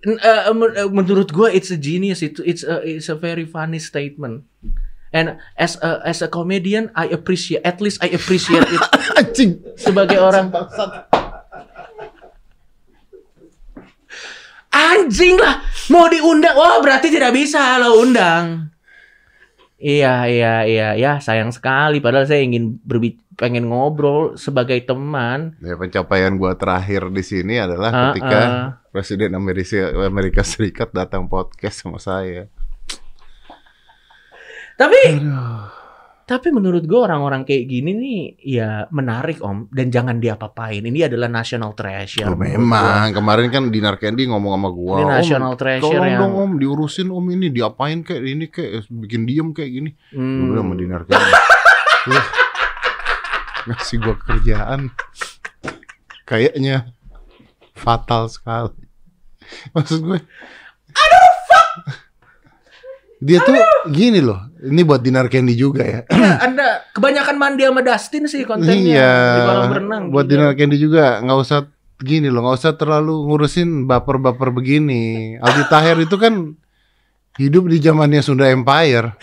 Eh, 0.07 0.55
menurut 0.95 1.35
gua 1.35 1.51
it's 1.51 1.75
a 1.75 1.79
genius 1.79 2.23
itu 2.23 2.39
it's 2.47 2.63
a 2.63 2.79
it's 2.87 3.11
a 3.11 3.19
very 3.19 3.43
funny 3.43 3.83
statement. 3.83 4.47
And 5.11 5.43
as 5.59 5.75
a 5.83 5.99
as 6.07 6.23
a 6.23 6.31
comedian 6.31 6.95
I 6.95 7.11
appreciate 7.11 7.67
at 7.67 7.83
least 7.83 7.99
I 7.99 8.15
appreciate 8.15 8.71
it 8.71 8.83
Anjing. 9.19 9.67
sebagai 9.75 10.19
orang 10.23 10.55
anjing 14.77 15.41
lah 15.41 15.65
mau 15.89 16.05
diundang 16.07 16.53
wah 16.53 16.85
berarti 16.85 17.09
tidak 17.09 17.33
bisa 17.33 17.81
lo 17.81 18.05
undang 18.05 18.76
iya 19.77 20.25
iya 20.25 20.55
iya 20.63 20.89
ya 20.93 21.13
sayang 21.19 21.53
sekali 21.53 22.01
padahal 22.01 22.25
saya 22.25 22.41
ingin 22.41 22.81
berbi 22.81 23.17
pengen 23.37 23.69
ngobrol 23.69 24.33
sebagai 24.35 24.81
teman 24.81 25.53
Ya 25.61 25.77
pencapaian 25.77 26.33
gua 26.35 26.57
terakhir 26.57 27.13
di 27.13 27.21
sini 27.21 27.61
adalah 27.61 27.91
Ah, 27.91 28.03
ketika. 28.11 28.41
Presiden 28.89 29.37
Amerika 29.37 29.77
Amerika 30.03 30.41
Serikat 30.41 30.89
datang 30.91 31.29
podcast 31.29 31.85
sama 31.85 32.01
saya. 32.01 32.49
tapi 34.77 35.21
Tapi 36.27 36.51
menurut 36.51 36.83
gue 36.83 36.99
orang-orang 36.99 37.47
kayak 37.47 37.71
gini 37.71 37.95
nih 37.95 38.21
ya 38.43 38.91
menarik 38.91 39.39
om 39.39 39.71
dan 39.71 39.95
jangan 39.95 40.19
diapa-apain. 40.19 40.83
Ini 40.83 41.07
adalah 41.07 41.31
national 41.31 41.71
treasure. 41.73 42.27
Oh, 42.27 42.35
memang 42.35 43.15
kemarin 43.15 43.47
kan 43.47 43.71
Dinar 43.71 43.95
Candy 43.95 44.27
ngomong 44.27 44.59
sama 44.59 44.71
gua. 44.75 44.95
Ini 44.99 45.07
"Om, 45.07 45.15
national 45.23 45.53
treasure 45.55 45.87
Tolong 45.87 46.11
yang- 46.11 46.21
dong 46.21 46.35
om 46.35 46.51
diurusin 46.59 47.15
om 47.15 47.23
ini 47.31 47.47
diapain 47.49 48.03
kayak 48.03 48.23
ini 48.27 48.51
kayak 48.51 48.91
bikin 48.91 49.23
diem 49.23 49.55
kayak 49.55 49.71
gini. 49.71 49.91
gua. 49.95 50.19
Hmm. 50.19 50.43
Gue 50.43 50.59
sama 50.59 50.75
Dinar 50.75 51.03
Candy. 51.07 51.31
"Wah, 52.11 52.27
ngasih 53.69 53.97
gua 54.03 54.17
kerjaan 54.19 54.81
kayaknya 56.25 56.91
fatal 57.73 58.27
sekali. 58.27 58.83
Maksud 59.71 60.03
gue. 60.03 60.19
Aduh 60.91 61.31
fuck. 61.47 62.03
Dia 63.17 63.41
tuh 63.41 63.57
gini 63.89 64.21
loh. 64.21 64.41
Ini 64.57 64.83
buat 64.83 65.01
Dinar 65.01 65.29
Candy 65.29 65.55
juga 65.55 65.85
ya. 65.85 66.01
Ya, 66.11 66.33
anda 66.43 66.85
kebanyakan 66.93 67.37
mandi 67.37 67.63
sama 67.65 67.81
Dustin 67.81 68.25
sih 68.27 68.43
kontennya 68.43 68.77
Iya. 68.77 69.17
di 69.17 69.41
kolam 69.47 69.73
renang. 69.73 70.03
Buat 70.11 70.27
Gila. 70.27 70.33
Dinar 70.33 70.53
Candy 70.55 70.77
juga 70.77 71.05
nggak 71.23 71.39
usah 71.39 71.59
gini 71.97 72.29
loh, 72.29 72.45
nggak 72.45 72.57
usah 72.61 72.73
terlalu 72.77 73.15
ngurusin 73.25 73.87
baper-baper 73.87 74.53
begini. 74.53 75.37
Aldi 75.41 75.63
Taher 75.67 75.97
itu 75.99 76.17
kan 76.17 76.55
hidup 77.37 77.69
di 77.69 77.77
zamannya 77.79 78.21
Sunda 78.21 78.49
Empire. 78.49 79.17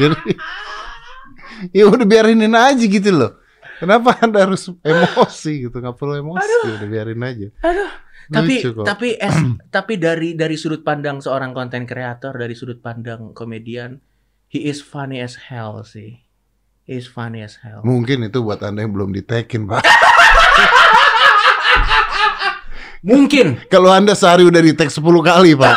Jadi 0.00 0.28
ya 1.72 1.88
udah 1.88 2.04
biarinin 2.04 2.52
aja 2.52 2.84
gitu 2.84 3.10
loh. 3.10 3.32
Kenapa 3.76 4.16
anda 4.18 4.40
harus 4.40 4.72
emosi 4.80 5.68
gitu? 5.68 5.76
Nggak 5.78 5.94
perlu 5.94 6.16
emosi, 6.16 6.80
udah 6.80 6.88
biarin 6.88 7.22
aja. 7.22 7.46
Aduh. 7.60 7.90
Tapi 8.26 8.58
Lucu 8.58 8.70
kok. 8.82 8.84
tapi 8.86 9.08
es, 9.26 9.36
tapi 9.70 9.94
dari 9.96 10.34
dari 10.34 10.58
sudut 10.58 10.82
pandang 10.82 11.22
seorang 11.22 11.54
konten 11.54 11.86
kreator, 11.86 12.34
dari 12.34 12.54
sudut 12.58 12.82
pandang 12.82 13.30
komedian, 13.32 14.02
he 14.50 14.66
is 14.66 14.82
funny 14.82 15.22
as 15.22 15.50
hell 15.50 15.82
sih. 15.86 16.18
He 16.86 16.94
is 16.94 17.06
funny 17.06 17.42
as 17.42 17.58
hell. 17.62 17.82
Mungkin 17.82 18.26
itu 18.26 18.42
buat 18.42 18.62
anda 18.62 18.82
yang 18.82 18.94
belum 18.94 19.10
ditekin, 19.10 19.66
pak. 19.66 19.82
Mungkin. 23.02 23.58
Kalau 23.72 23.90
anda 23.90 24.14
sehari 24.14 24.46
udah 24.46 24.62
di 24.62 24.70
tag 24.74 24.90
10 24.90 25.02
kali, 25.02 25.54
pak. 25.54 25.76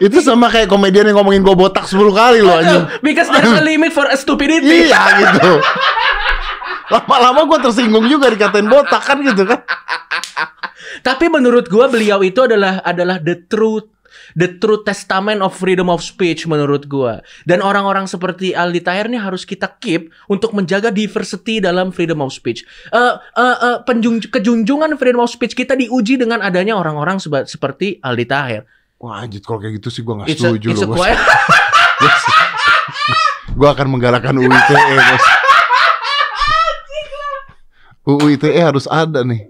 itu 0.00 0.16
sama 0.24 0.48
kayak 0.48 0.64
komedian 0.64 1.12
yang 1.12 1.20
ngomongin 1.20 1.44
gue 1.44 1.52
botak 1.52 1.84
10 1.84 2.00
kali 2.08 2.40
loh 2.40 2.56
anjing. 2.56 2.88
Because 3.04 3.28
there's 3.28 3.52
a 3.52 3.60
limit 3.70 3.92
for 3.92 4.08
a 4.08 4.16
stupidity. 4.16 4.88
Iya 4.88 5.02
gitu. 5.28 5.60
Lama-lama 6.96 7.44
gue 7.44 7.58
tersinggung 7.68 8.08
juga 8.08 8.32
dikatain 8.32 8.64
botak 8.64 9.04
kan 9.04 9.20
gitu 9.20 9.44
kan. 9.44 9.60
Tapi 11.00 11.26
menurut 11.30 11.66
gua 11.66 11.86
beliau 11.86 12.20
itu 12.20 12.44
adalah 12.44 12.80
adalah 12.82 13.20
the 13.20 13.36
truth 13.48 13.88
the 14.34 14.58
true 14.58 14.82
testament 14.82 15.42
of 15.42 15.54
freedom 15.54 15.90
of 15.90 16.02
speech 16.02 16.46
menurut 16.46 16.86
gua. 16.86 17.22
Dan 17.46 17.62
orang-orang 17.62 18.06
seperti 18.06 18.54
Aldi 18.54 18.80
Taher 18.82 19.06
ini 19.10 19.18
harus 19.18 19.46
kita 19.46 19.78
keep 19.78 20.10
untuk 20.26 20.54
menjaga 20.54 20.90
diversity 20.90 21.58
dalam 21.58 21.90
freedom 21.94 22.22
of 22.22 22.34
speech. 22.34 22.62
Eh 22.90 23.14
eh, 23.38 23.56
eh, 23.58 23.78
penjung- 23.86 24.22
kejunjungan 24.22 24.98
freedom 24.98 25.22
of 25.22 25.30
speech 25.30 25.54
kita 25.54 25.74
diuji 25.74 26.18
dengan 26.18 26.42
adanya 26.42 26.78
orang-orang 26.78 27.18
seperti 27.22 27.98
Aldi 28.02 28.26
Taher. 28.26 28.62
Wah 29.00 29.24
anjit 29.24 29.40
kalau 29.40 29.64
kayak 29.64 29.80
gitu 29.80 29.88
sih 29.88 30.04
gue 30.04 30.12
gak 30.12 30.28
It's 30.28 30.44
a, 30.44 30.52
setuju 30.52 30.66
it's 30.76 30.84
a 30.84 30.88
loh 30.88 30.92
bos. 30.92 31.08
Gue 33.50 33.68
akan 33.68 33.86
menggalakkan 33.92 34.36
UU 34.36 34.44
ITE 34.48 34.96
bos. 35.00 35.24
UU 38.12 38.26
ITE 38.36 38.60
harus 38.60 38.84
ada 38.88 39.24
nih. 39.24 39.48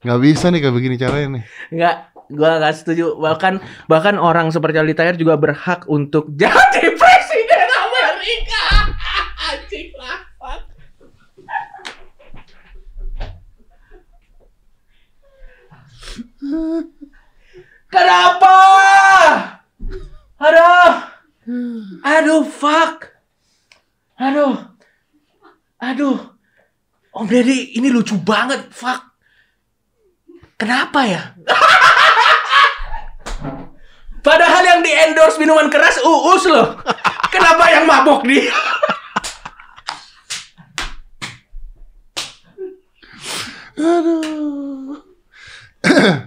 Gak 0.00 0.20
bisa 0.24 0.48
nih 0.48 0.64
kayak 0.64 0.72
begini 0.72 0.96
caranya 0.96 1.28
nih. 1.36 1.44
Nggak, 1.76 1.96
gua 2.32 2.56
nggak 2.56 2.72
setuju. 2.72 3.20
Bahkan 3.20 3.60
bahkan 3.84 4.16
orang 4.16 4.48
seperti 4.48 4.80
Aldi 4.80 4.96
Taher 4.96 5.16
juga 5.20 5.36
berhak 5.36 5.84
untuk 5.92 6.32
jadi 6.40 6.96
presiden 6.96 7.68
Amerika. 7.68 8.64
Anjing. 9.52 9.88
Kenapa? 17.92 18.56
Aduh. 20.40 20.90
Aduh, 22.00 22.42
fuck. 22.48 23.12
Aduh. 24.16 24.56
Aduh. 25.76 26.16
Om 27.12 27.26
Deddy, 27.28 27.76
ini 27.76 27.92
lucu 27.92 28.16
banget, 28.16 28.72
fuck. 28.72 29.09
Kenapa 30.60 31.00
ya? 31.08 31.22
Padahal 34.20 34.62
yang 34.62 34.80
di 34.84 34.92
endorse 34.92 35.40
minuman 35.40 35.72
keras 35.72 35.96
uus 36.04 36.44
loh. 36.44 36.76
Kenapa 37.32 37.72
yang 37.72 37.88
mabok 37.88 38.20
dia? 38.28 38.52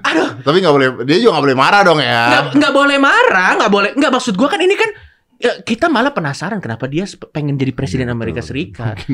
Aduh, 0.03 0.41
Tapi 0.41 0.57
gak 0.59 0.73
boleh, 0.73 0.87
dia 1.05 1.21
juga 1.21 1.37
gak 1.37 1.45
boleh 1.45 1.57
marah 1.57 1.81
dong 1.85 1.99
ya. 2.01 2.21
nggak 2.25 2.43
nggak 2.57 2.73
boleh 2.73 2.97
marah, 2.97 3.49
nggak 3.61 3.71
boleh. 3.71 3.89
Nggak 3.93 4.11
maksud 4.11 4.33
gua 4.33 4.49
kan 4.49 4.59
ini 4.59 4.73
kan 4.73 4.89
ya, 5.37 5.61
kita 5.61 5.87
malah 5.87 6.09
penasaran 6.09 6.57
kenapa 6.57 6.89
dia 6.89 7.05
pengen 7.29 7.55
jadi 7.55 7.71
presiden 7.71 8.09
Iya, 8.09 8.15
Amerika. 8.17 8.41
Serikat. 8.41 9.05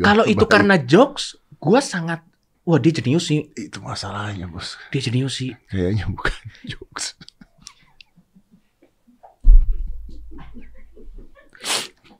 Kalau 0.00 0.24
itu 0.24 0.44
karena 0.46 0.78
jokes, 0.78 1.34
gua 1.58 1.82
sangat 1.82 2.22
wah 2.62 2.78
dia 2.78 2.94
jenius 2.94 3.30
sih. 3.30 3.50
itu 3.58 3.78
masalahnya 3.82 4.46
bos. 4.46 4.78
Dia 4.94 5.02
jenius 5.02 5.38
sih. 5.38 5.54
Kayaknya 5.70 6.06
bukan 6.10 6.34
jokes. 6.72 7.18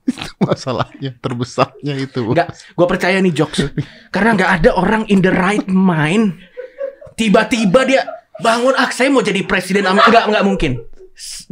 itu 0.02 0.34
masalahnya 0.42 1.14
terbesarnya 1.22 1.94
itu. 1.94 2.26
Bos. 2.26 2.34
Enggak, 2.34 2.48
gue 2.58 2.86
percaya 2.90 3.16
nih 3.22 3.34
jokes. 3.34 3.70
Karena 4.10 4.34
nggak 4.34 4.52
ada 4.62 4.70
orang 4.74 5.02
in 5.08 5.22
the 5.22 5.30
right 5.30 5.66
mind. 5.70 6.42
Tiba-tiba 7.14 7.86
dia 7.86 8.02
bangun, 8.42 8.74
ah 8.74 8.90
saya 8.90 9.12
mau 9.14 9.22
jadi 9.22 9.46
presiden 9.46 9.86
Amerika. 9.86 10.10
Enggak, 10.10 10.24
enggak 10.26 10.44
mungkin. 10.46 10.72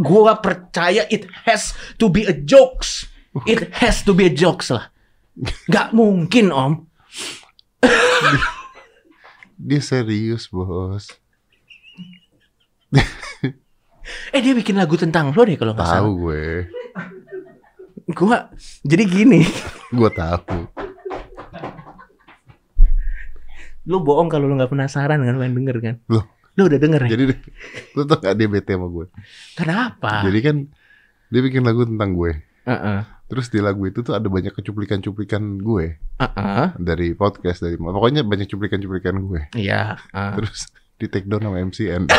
Gue 0.00 0.32
percaya 0.42 1.06
it 1.12 1.30
has 1.46 1.76
to 2.00 2.10
be 2.10 2.26
a 2.26 2.34
jokes. 2.34 3.06
It 3.46 3.70
has 3.78 4.02
to 4.02 4.10
be 4.10 4.26
a 4.26 4.32
jokes 4.34 4.74
lah. 4.74 4.90
Nggak 5.70 5.94
mungkin 5.94 6.50
om. 6.50 6.72
Dia 9.70 9.78
serius 9.78 10.50
bos. 10.50 11.06
Eh 14.34 14.42
dia 14.42 14.58
bikin 14.58 14.74
lagu 14.74 14.98
tentang 14.98 15.30
lo 15.30 15.42
deh 15.46 15.54
kalau 15.54 15.70
nggak 15.70 15.86
Tahu 15.86 16.10
gue. 16.26 16.44
Gue 18.10 18.36
jadi 18.82 19.04
gini. 19.06 19.46
Gue 19.94 20.10
tahu. 20.10 20.66
Lu 23.86 24.02
bohong 24.02 24.26
kalau 24.26 24.50
lu 24.50 24.58
nggak 24.58 24.74
penasaran 24.74 25.22
kan 25.22 25.38
pengen 25.38 25.54
denger 25.62 25.76
kan? 25.78 25.94
Loh, 26.10 26.26
Lu 26.58 26.66
udah 26.66 26.78
denger 26.82 27.06
ya? 27.06 27.10
jadi 27.14 27.24
lu 27.94 28.02
tau 28.10 28.18
gak 28.18 28.34
dia 28.34 28.50
bete 28.50 28.74
sama 28.74 28.90
gue. 28.90 29.06
Kenapa? 29.54 30.26
Jadi 30.26 30.38
kan 30.42 30.56
dia 31.30 31.40
bikin 31.46 31.62
lagu 31.62 31.86
tentang 31.86 32.18
gue. 32.18 32.34
Heeh. 32.66 33.00
Terus 33.30 33.46
di 33.46 33.62
lagu 33.62 33.86
itu 33.86 34.02
tuh 34.02 34.12
ada 34.12 34.26
banyak 34.26 34.50
kecuplikan-cuplikan 34.50 35.62
gue 35.62 35.96
Heeh. 36.18 36.66
dari 36.76 37.14
podcast 37.14 37.62
dari 37.62 37.78
pokoknya 37.78 38.26
banyak 38.26 38.50
cuplikan-cuplikan 38.50 39.16
gue. 39.22 39.40
Iya. 39.54 39.96
ah. 40.10 40.34
Terus 40.34 40.66
di 40.98 41.06
take 41.06 41.24
down 41.24 41.40
sama 41.40 41.62
MCN. 41.62 42.10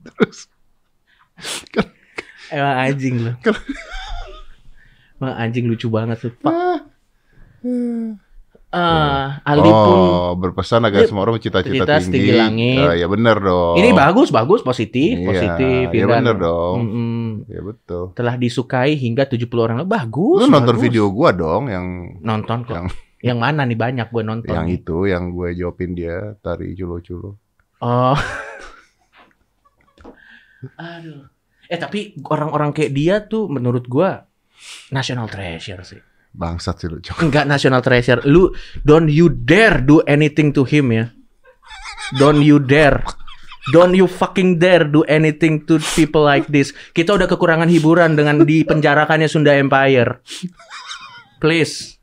Terus 0.00 0.38
Emang 2.50 2.76
anjing 2.76 3.14
lu. 3.24 3.32
Kalau- 3.40 3.64
Emang 5.20 5.34
anjing 5.38 5.64
lucu 5.70 5.86
banget 5.88 6.18
lu. 6.24 6.30
Pak. 6.40 6.52
Eh, 7.62 8.08
Aldi 8.70 9.66
pun 9.66 9.98
oh, 9.98 10.30
berpesan 10.38 10.86
agar 10.86 11.02
semua 11.02 11.26
orang 11.26 11.36
cita-cita 11.36 11.74
cita 11.74 11.90
tinggi. 11.92 12.06
setinggi 12.06 12.32
langit. 12.32 12.78
Ah, 12.80 12.94
ya 12.94 13.06
benar 13.06 13.36
dong. 13.36 13.74
ini 13.74 13.90
bagus, 13.90 14.30
bagus, 14.30 14.62
positif, 14.62 15.18
Iya, 15.18 15.26
positif. 15.26 15.86
ya 15.90 16.06
bener 16.06 16.36
dong. 16.38 16.76
Mm-mm. 16.80 17.26
Ya 17.46 17.60
betul. 17.60 18.14
Telah 18.14 18.38
disukai 18.38 18.94
hingga 18.94 19.26
70 19.26 19.42
orang 19.58 19.76
lebih. 19.78 19.90
Bagus. 19.90 20.38
Lu 20.38 20.46
nonton 20.46 20.74
bagus. 20.74 20.84
video 20.84 21.10
gua 21.10 21.30
dong 21.30 21.66
yang 21.66 21.86
Nonton 22.20 22.62
kok. 22.62 22.74
Yang- 22.74 22.90
Yang, 23.20 23.36
mana 23.36 23.68
nih 23.68 23.76
banyak 23.76 24.08
gue 24.08 24.22
nonton. 24.24 24.48
yang 24.48 24.64
nih. 24.64 24.80
itu 24.80 24.96
yang 25.04 25.28
gue 25.28 25.52
jawabin 25.52 25.92
dia 25.92 26.16
tari 26.40 26.72
culo-culo. 26.72 27.36
Oh. 27.78 28.16
Aduh. 30.76 31.28
Eh 31.66 31.76
tapi 31.76 32.00
orang-orang 32.24 32.72
kayak 32.72 32.90
dia 32.90 33.20
tuh 33.22 33.46
menurut 33.46 33.86
gua 33.86 34.24
national 34.88 35.28
treasure 35.28 35.80
sih. 35.82 36.00
Bangsat 36.30 36.78
sih 36.78 36.88
lu. 36.88 37.02
Enggak 37.18 37.46
national 37.50 37.82
treasure. 37.82 38.22
Lu 38.26 38.54
don't 38.86 39.10
you 39.10 39.30
dare 39.30 39.82
do 39.82 39.98
anything 40.06 40.54
to 40.54 40.62
him 40.62 40.94
ya. 40.94 41.10
Don't 42.18 42.42
you 42.42 42.62
dare. 42.62 43.02
Don't 43.70 43.94
you 43.94 44.10
fucking 44.10 44.58
dare 44.58 44.88
do 44.88 45.06
anything 45.06 45.62
to 45.68 45.78
people 45.94 46.26
like 46.26 46.48
this. 46.50 46.74
Kita 46.96 47.14
udah 47.14 47.28
kekurangan 47.30 47.70
hiburan 47.70 48.18
dengan 48.18 48.42
dipenjarakannya 48.42 49.28
Sunda 49.30 49.54
Empire. 49.54 50.18
Please. 51.38 52.00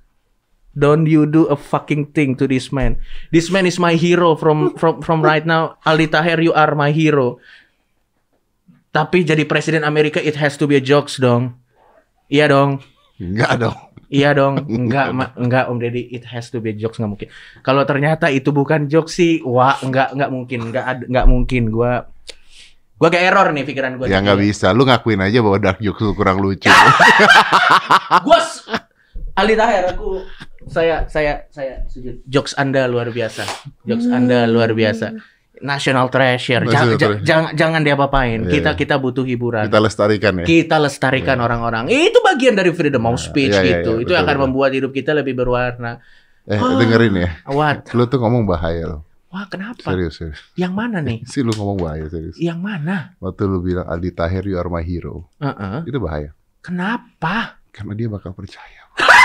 Don't 0.78 1.10
you 1.10 1.26
do 1.26 1.50
a 1.50 1.58
fucking 1.58 2.14
thing 2.14 2.38
to 2.38 2.46
this 2.46 2.70
man. 2.70 3.02
This 3.34 3.50
man 3.50 3.66
is 3.66 3.82
my 3.82 3.98
hero 3.98 4.38
from 4.38 4.78
from 4.78 5.02
from 5.02 5.26
right 5.26 5.42
now. 5.42 5.82
Aldi 5.82 6.14
Taher, 6.14 6.38
you 6.38 6.54
are 6.54 6.78
my 6.78 6.94
hero. 6.94 7.42
Tapi 8.94 9.26
jadi 9.26 9.42
presiden 9.50 9.82
Amerika 9.82 10.22
it 10.22 10.38
has 10.38 10.54
to 10.62 10.70
be 10.70 10.78
a 10.78 10.84
jokes 10.84 11.18
dong. 11.18 11.58
Iya 12.30 12.54
dong. 12.54 12.86
Enggak 13.18 13.58
dong. 13.58 13.87
Iya 14.08 14.32
dong. 14.32 14.64
Enggak, 14.72 15.08
ma- 15.12 15.36
enggak 15.36 15.68
Om 15.68 15.78
Deddy, 15.84 16.08
it 16.16 16.24
has 16.32 16.48
to 16.52 16.64
be 16.64 16.72
jokes 16.76 16.96
nggak 17.00 17.12
mungkin. 17.12 17.30
Kalau 17.60 17.84
ternyata 17.84 18.32
itu 18.32 18.56
bukan 18.56 18.88
jokes 18.88 19.20
sih, 19.20 19.44
wah 19.44 19.76
enggak 19.84 20.16
enggak 20.16 20.30
mungkin, 20.32 20.60
enggak 20.72 20.86
ada 20.88 21.04
enggak 21.04 21.28
mungkin 21.28 21.64
gua 21.68 22.08
gua 22.98 23.10
kayak 23.12 23.26
error 23.30 23.48
nih 23.52 23.64
pikiran 23.68 24.00
gua. 24.00 24.08
Ya 24.08 24.24
nggak 24.24 24.40
bisa. 24.40 24.72
Lu 24.72 24.88
ngakuin 24.88 25.20
aja 25.22 25.44
bahwa 25.44 25.58
dark 25.60 25.80
jokes 25.84 26.02
lu 26.02 26.16
kurang 26.16 26.40
lucu. 26.40 26.72
Gua 28.26 28.40
Ali 29.38 29.54
Taher 29.54 29.94
aku 29.94 30.24
saya 30.68 31.06
saya 31.08 31.46
saya 31.52 31.84
sujud. 31.92 32.24
Jokes 32.28 32.56
Anda 32.56 32.88
luar 32.88 33.12
biasa. 33.12 33.44
Jokes 33.88 34.08
Anda 34.08 34.48
luar 34.48 34.72
biasa. 34.72 35.16
National 35.62 36.08
treasure. 36.08 36.62
National 36.66 36.98
Jangan, 36.98 37.18
jangan 37.26 37.50
jangan 37.58 37.82
diapa-apain. 37.82 38.46
Iya, 38.46 38.52
Kita 38.52 38.72
iya. 38.74 38.80
kita 38.80 38.96
butuh 39.02 39.26
hiburan. 39.26 39.66
Kita 39.70 39.82
lestarikan 39.82 40.34
ya. 40.42 40.46
kita 40.46 40.76
lestarikan 40.78 41.38
orang-orang. 41.42 41.90
Itu 41.90 42.22
bagian 42.22 42.54
dari 42.54 42.70
freedom 42.74 43.10
of 43.10 43.18
speech 43.18 43.54
iya, 43.54 43.64
iya, 43.64 43.72
gitu. 43.82 43.92
iya, 43.98 44.04
itu 44.06 44.14
betul, 44.14 44.22
akan 44.22 44.36
betul. 44.36 44.44
membuat 44.50 44.72
hidup 44.78 44.92
kita 44.94 45.12
lebih 45.18 45.34
berwarna. 45.34 46.02
Eh, 46.48 46.56
Ah. 46.56 46.78
dengerin 46.80 47.14
ya. 47.18 47.30
What? 47.58 47.92
Lu 47.92 48.06
tuh 48.08 48.22
ngomong 48.22 48.46
bahaya 48.46 48.86
lo. 48.88 49.00
Wah, 49.28 49.44
kenapa? 49.52 49.84
Serius, 49.84 50.16
serius. 50.16 50.40
Yang 50.56 50.74
mana 50.74 50.98
nih? 51.04 51.20
Si 51.32 51.44
lu 51.44 51.52
ngomong 51.52 51.78
bahaya 51.84 52.08
serius. 52.08 52.40
Yang 52.40 52.60
mana? 52.64 53.18
Waktu 53.20 53.44
lu 53.46 53.60
bilang 53.60 53.84
Aldi 53.86 54.16
Tahir 54.16 54.44
you 54.48 54.56
are 54.56 54.72
my 54.72 54.82
hero. 54.82 55.28
Heeh. 55.44 55.84
Itu 55.84 56.00
bahaya. 56.00 56.32
Kenapa? 56.64 57.60
Karena 57.76 57.94
dia 57.94 58.08
bakal 58.08 58.32
percaya. 58.32 58.88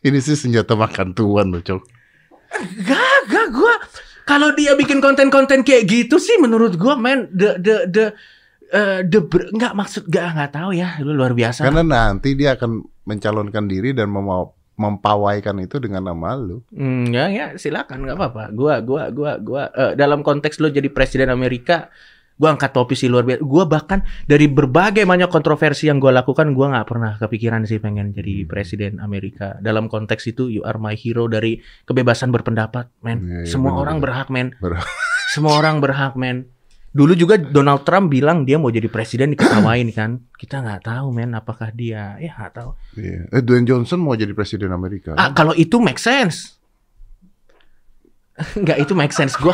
Ini 0.00 0.18
sih 0.18 0.32
senjata 0.32 0.72
makan 0.72 1.12
tuan 1.12 1.52
loh, 1.52 1.60
Cok. 1.60 1.82
Gak, 2.82 3.18
gak 3.28 3.46
gua. 3.52 3.74
Kalau 4.24 4.54
dia 4.54 4.72
bikin 4.78 5.02
konten-konten 5.02 5.60
kayak 5.60 5.84
gitu 5.90 6.16
sih 6.16 6.38
menurut 6.38 6.78
gua 6.78 6.94
men 6.94 7.26
the 7.34 7.58
the 7.58 7.76
the 7.90 8.04
eh, 8.70 9.00
the 9.02 9.20
ber- 9.20 9.50
nggak 9.50 9.74
maksud 9.74 10.06
gak 10.06 10.38
nggak 10.38 10.54
tahu 10.54 10.70
ya 10.70 11.02
lu 11.02 11.18
luar 11.18 11.34
biasa 11.34 11.66
Karena 11.66 11.82
nanti 11.82 12.38
dia 12.38 12.54
akan 12.54 12.80
mencalonkan 13.10 13.66
diri 13.66 13.90
dan 13.90 14.06
mem- 14.08 14.54
mempawaikan 14.78 15.60
itu 15.60 15.76
dengan 15.76 16.08
nama 16.08 16.38
lu. 16.38 16.64
Hmm, 16.72 17.10
ya 17.12 17.28
ya 17.28 17.46
silakan 17.60 18.06
nggak 18.08 18.16
apa-apa. 18.16 18.44
Gua 18.56 18.80
gua 18.80 19.12
gua 19.12 19.32
gua 19.36 19.62
eh, 19.76 19.92
dalam 19.98 20.24
konteks 20.24 20.56
lo 20.62 20.72
jadi 20.72 20.88
presiden 20.88 21.28
Amerika, 21.28 21.90
gua 22.40 22.56
angkat 22.56 22.72
topi 22.72 22.96
sih 22.96 23.12
luar 23.12 23.28
biasa. 23.28 23.44
Gua 23.44 23.68
bahkan 23.68 24.00
dari 24.24 24.48
berbagai 24.48 25.04
banyak 25.04 25.28
kontroversi 25.28 25.92
yang 25.92 26.00
gua 26.00 26.16
lakukan, 26.24 26.56
gua 26.56 26.72
nggak 26.72 26.88
pernah 26.88 27.12
kepikiran 27.20 27.68
sih 27.68 27.76
pengen 27.76 28.16
jadi 28.16 28.48
presiden 28.48 28.96
Amerika. 29.04 29.60
Dalam 29.60 29.92
konteks 29.92 30.24
itu 30.32 30.48
you 30.48 30.64
are 30.64 30.80
my 30.80 30.96
hero 30.96 31.28
dari 31.28 31.60
kebebasan 31.84 32.32
berpendapat, 32.32 32.88
men. 33.04 33.20
Iya, 33.20 33.38
iya, 33.44 33.50
Semua 33.52 33.76
benar, 33.76 33.82
orang 33.84 33.96
berhak, 34.00 34.28
men. 34.32 34.48
Berhak. 34.56 34.88
Semua 35.36 35.52
orang 35.60 35.84
berhak, 35.84 36.16
men. 36.16 36.48
Dulu 36.90 37.14
juga 37.14 37.38
Donald 37.38 37.86
Trump 37.86 38.10
bilang 38.10 38.42
dia 38.42 38.58
mau 38.58 38.72
jadi 38.72 38.88
presiden 38.88 39.36
diketawain 39.36 39.92
kan. 40.00 40.24
Kita 40.32 40.64
nggak 40.64 40.88
tahu, 40.88 41.12
men, 41.12 41.36
apakah 41.36 41.68
dia 41.76 42.16
ya 42.16 42.32
nggak 42.32 42.52
tahu. 42.56 42.70
Iya. 42.96 43.28
Eh, 43.36 43.42
Dwayne 43.44 43.68
Johnson 43.68 44.00
mau 44.00 44.16
jadi 44.16 44.32
presiden 44.32 44.72
Amerika. 44.72 45.12
Ah, 45.20 45.36
kalau 45.36 45.52
itu 45.52 45.76
make 45.76 46.00
sense. 46.00 46.56
Enggak, 48.58 48.80
itu 48.80 48.96
make 48.96 49.12
sense. 49.12 49.36
Gua 49.36 49.52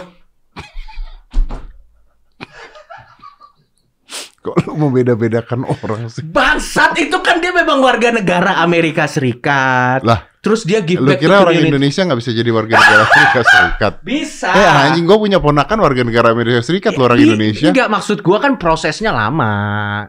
Kok 4.46 4.62
lu 4.62 4.72
mau 4.78 4.90
beda-bedakan 4.94 5.66
orang 5.66 6.06
sih? 6.06 6.22
bangsat 6.22 6.94
itu 7.02 7.18
kan 7.18 7.42
dia 7.42 7.50
memang 7.50 7.82
warga 7.82 8.14
negara 8.14 8.62
Amerika 8.62 9.10
Serikat. 9.10 10.06
Lah, 10.06 10.36
Terus 10.46 10.62
dia 10.62 10.78
give 10.78 11.02
Lu 11.02 11.10
kira 11.18 11.42
orang. 11.42 11.58
Indonesia 11.58 12.06
nggak 12.06 12.22
bisa 12.22 12.30
jadi 12.30 12.46
warga 12.54 12.78
negara 12.78 13.02
Amerika 13.10 13.42
Serikat? 13.42 13.92
Bisa. 14.06 14.46
Eh 14.54 14.70
anjing 14.86 15.02
gua 15.02 15.18
punya 15.18 15.42
ponakan 15.42 15.82
warga 15.82 16.06
negara 16.06 16.30
Amerika 16.30 16.62
Serikat 16.62 16.94
lu 16.94 17.02
orang 17.02 17.18
Indonesia. 17.18 17.66
Enggak 17.66 17.90
maksud 17.90 18.22
gua 18.22 18.38
kan 18.38 18.54
prosesnya 18.54 19.10
lama. 19.10 19.50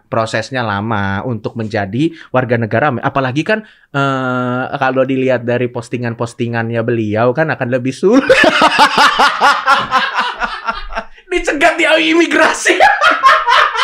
Prosesnya 0.06 0.62
lama 0.62 1.26
untuk 1.26 1.58
menjadi 1.58 2.14
warga 2.30 2.62
negara 2.62 2.94
apalagi 3.02 3.42
kan 3.42 3.66
eh, 3.90 4.64
kalau 4.78 5.10
dilihat 5.10 5.42
dari 5.42 5.74
postingan-postingannya 5.74 6.86
beliau 6.86 7.34
kan 7.34 7.50
akan 7.50 7.74
lebih 7.74 7.98
sulit. 7.98 8.30
Dicegat 11.34 11.82
di 11.82 11.86
imigrasi. 12.14 12.78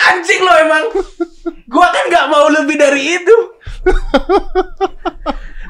Anjing 0.00 0.40
lo 0.40 0.52
emang. 0.56 0.84
Gua 1.66 1.86
kan 1.88 2.04
nggak 2.06 2.26
mau 2.26 2.46
lebih 2.48 2.74
dari 2.74 3.02
itu. 3.14 3.36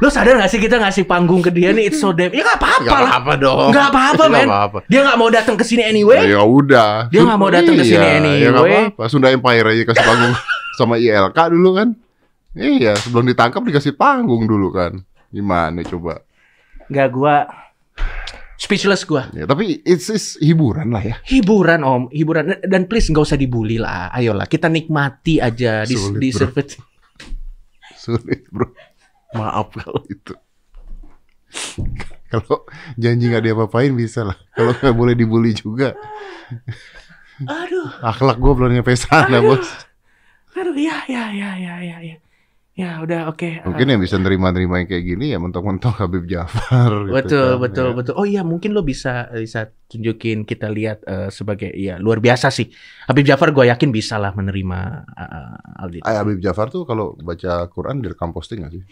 Lo 0.00 0.08
sadar 0.08 0.40
gak 0.40 0.48
sih 0.48 0.56
kita 0.56 0.80
ngasih 0.80 1.04
panggung 1.04 1.44
ke 1.44 1.52
dia 1.52 1.76
nih 1.76 1.92
it's 1.92 2.00
so 2.00 2.08
damn. 2.08 2.32
Ya 2.32 2.40
nggak 2.40 2.56
apa-apa 2.56 2.84
Gak 2.86 2.96
lah. 2.96 3.10
apa-apa 3.12 3.32
dong. 3.36 3.68
Nggak 3.68 3.86
apa-apa 3.92 4.24
men. 4.32 4.48
Dia 4.88 5.00
nggak 5.04 5.18
mau 5.20 5.28
datang 5.28 5.56
ke 5.60 5.64
sini 5.66 5.82
anyway. 5.84 6.24
Ya 6.24 6.40
udah. 6.40 7.12
Dia 7.12 7.20
nggak 7.20 7.36
mau 7.38 7.50
datang 7.52 7.76
ke 7.76 7.84
sini 7.84 8.00
Iya, 8.00 8.16
anyway. 8.16 8.40
Ya 8.40 8.48
nggak 8.48 8.64
apa-apa. 8.64 9.02
Sunda 9.12 9.28
Empire 9.28 9.66
aja 9.68 9.82
kasih 9.84 10.04
panggung 10.04 10.34
sama 10.80 10.94
ILK 10.96 11.38
dulu 11.52 11.70
kan. 11.76 11.88
Iya, 12.50 12.96
sebelum 12.96 13.28
ditangkap 13.28 13.60
dikasih 13.60 13.92
panggung 13.92 14.48
dulu 14.48 14.72
kan. 14.72 15.04
Gimana 15.28 15.84
coba? 15.84 16.24
Nggak 16.88 17.08
gua 17.12 17.36
speechless 18.60 19.08
gua. 19.08 19.32
Ya, 19.32 19.48
tapi 19.48 19.80
it's, 19.88 20.12
it's 20.12 20.36
hiburan 20.36 20.92
lah 20.92 21.00
ya. 21.00 21.16
Hiburan 21.24 21.80
om, 21.80 22.12
hiburan 22.12 22.60
dan 22.60 22.84
please 22.84 23.08
nggak 23.08 23.24
usah 23.24 23.40
dibully 23.40 23.80
lah. 23.80 24.12
Ayolah 24.12 24.44
kita 24.44 24.68
nikmati 24.68 25.40
aja 25.40 25.88
di 25.88 25.96
Sulit, 25.96 26.20
di 26.20 26.28
bro. 26.28 26.46
Sulit 27.96 28.42
bro. 28.52 28.68
Maaf 29.32 29.72
kalau 29.72 30.04
itu. 30.12 30.36
Kalau 32.30 32.62
janji 32.94 33.26
nggak 33.26 33.42
diapa-apain 33.42 33.90
bisa 33.96 34.22
lah. 34.22 34.36
Kalau 34.54 34.70
nggak 34.76 34.94
boleh 34.94 35.18
dibully 35.18 35.50
juga. 35.50 35.96
Aduh, 37.40 37.88
Akhlak 38.04 38.36
gue 38.36 38.52
belum 38.52 38.70
nyampe 38.70 38.92
sana 38.94 39.40
Aduh. 39.40 39.56
bos. 39.56 39.66
aduh 40.52 40.76
ya 40.76 41.08
ya 41.08 41.32
ya 41.32 41.50
ya 41.56 41.74
ya 41.80 41.96
ya. 42.04 42.16
Ya 42.80 42.96
udah 43.04 43.28
oke. 43.28 43.60
Mungkin 43.60 43.86
yang 43.86 44.00
bisa 44.00 44.16
nerima-nerima 44.16 44.80
yang 44.80 44.88
kayak 44.88 45.04
gini 45.04 45.26
ya 45.30 45.38
mentok-mentok 45.38 46.00
Habib 46.00 46.24
Jafar. 46.24 46.88
gitu 46.88 47.12
betul 47.12 47.48
kan, 47.50 47.60
betul 47.60 47.86
ya. 47.86 47.94
betul 47.98 48.14
oh 48.16 48.24
iya 48.24 48.40
mungkin 48.40 48.72
lo 48.72 48.80
bisa 48.80 49.28
bisa 49.28 49.60
tunjukin 49.84 50.48
kita 50.48 50.72
lihat 50.72 51.04
eh, 51.04 51.28
sebagai 51.28 51.68
iya 51.68 52.00
luar 52.00 52.18
biasa 52.18 52.48
sih 52.48 52.72
Habib 53.04 53.28
Jafar 53.28 53.52
gue 53.52 53.68
yakin 53.68 53.90
bisa 53.90 54.16
lah 54.16 54.32
menerima 54.32 54.78
eh, 55.12 55.82
Aldi 55.82 55.98
Ah, 56.02 56.24
Habib 56.24 56.40
Jafar 56.40 56.72
tuh 56.72 56.88
kalau 56.88 57.12
baca 57.20 57.68
Quran 57.68 58.00
direkam 58.00 58.32
posting 58.32 58.64
gak 58.64 58.72
sih? 58.72 58.82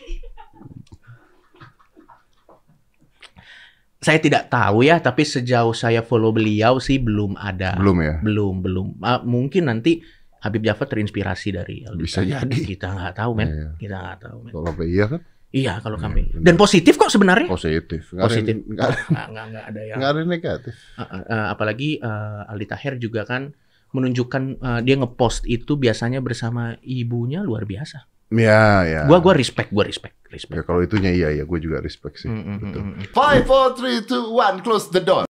saya 3.99 4.23
tidak 4.23 4.47
tahu 4.47 4.87
ya 4.87 5.03
tapi 5.03 5.27
sejauh 5.27 5.75
saya 5.75 6.07
follow 6.07 6.31
beliau 6.31 6.79
sih 6.79 7.03
belum 7.03 7.35
ada 7.35 7.75
Belum 7.75 7.99
ya? 7.99 8.15
belum 8.23 8.55
belum 8.63 8.87
Ah, 9.03 9.19
mungkin 9.27 9.67
nanti 9.67 10.07
Habib 10.39 10.63
Jafar 10.63 10.87
terinspirasi 10.87 11.49
dari 11.51 11.83
Aldi 11.83 12.01
Bisa 12.01 12.23
jadi. 12.23 12.47
kita 12.63 12.89
nggak 12.89 13.15
tahu 13.15 13.31
men 13.33 13.49
Iya. 13.49 13.69
kita 13.77 13.97
nggak 13.97 14.19
tahu 14.21 14.39
men 14.41 14.53
Kalau 14.53 14.71
iya 14.83 15.07
kan 15.07 15.21
iya 15.49 15.73
kalau 15.79 15.97
Iya, 15.97 16.05
kami 16.05 16.23
dan 16.39 16.55
positif 16.55 16.95
kok 16.95 17.09
sebenarnya 17.09 17.49
positif. 17.49 18.03
Nggak 18.09 18.21
ada- 18.21 18.29
positif 18.29 18.55
Nggak 18.61 18.87
ada, 18.87 18.99
nggak 19.01 19.27
nggak 19.29 19.45
nggak 19.49 19.65
ada 19.67 19.81
yang 19.83 19.97
nggak 19.97 20.11
ada 20.11 20.19
yang 20.19 20.31
negatif. 20.31 20.75
Uh, 20.93 21.03
uh, 21.03 21.23
uh, 21.25 21.47
apalagi 21.51 21.91
uh, 21.99 22.47
Aldi 22.47 22.67
Taher 22.67 22.95
juga 22.97 23.23
kan 23.23 23.51
menunjukkan 23.89 24.43
uh, 24.59 24.81
dia 24.81 24.95
ngepost 24.95 25.45
itu 25.45 25.75
biasanya 25.75 26.21
bersama 26.21 26.77
ibunya 26.81 27.41
luar 27.41 27.65
biasa. 27.65 28.05
Ya 28.29 28.85
ya. 28.85 29.01
Gua 29.05 29.19
gua 29.19 29.33
respect, 29.33 29.73
gua 29.73 29.83
respect, 29.83 30.13
Ya 30.23 30.37
respect. 30.37 30.61
kalau 30.63 30.85
itunya 30.85 31.09
iya 31.09 31.33
ya 31.33 31.49
gue 31.49 31.57
juga 31.57 31.81
respect 31.81 32.21
sih. 32.21 32.29
Mm, 32.29 32.37
mm, 32.37 32.45
mm, 32.45 32.59
Betul. 32.61 32.83
mm, 32.83 32.93
mm. 32.93 33.05
Five, 33.11 33.43
four, 33.49 33.73
three, 33.73 34.05
two, 34.05 34.29
one. 34.29 34.61
Close 34.61 34.93
the 34.93 35.01
door. 35.01 35.25